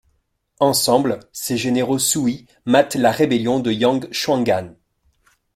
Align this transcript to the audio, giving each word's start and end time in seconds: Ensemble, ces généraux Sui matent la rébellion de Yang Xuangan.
Ensemble, 0.59 1.19
ces 1.31 1.57
généraux 1.57 1.99
Sui 1.99 2.47
matent 2.65 2.95
la 2.95 3.11
rébellion 3.11 3.59
de 3.59 3.71
Yang 3.71 4.09
Xuangan. 4.11 4.73